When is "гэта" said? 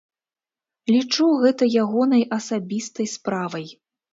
1.45-1.63